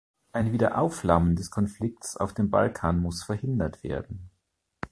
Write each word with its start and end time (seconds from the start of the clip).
Ein 0.31 0.51
Wiederaufflammen 0.51 1.35
des 1.35 1.51
Konflikts 1.51 2.17
auf 2.17 2.33
dem 2.33 2.49
Balkan 2.49 2.97
muss 2.99 3.21
verhindert 3.23 3.83
werden. 3.83 4.31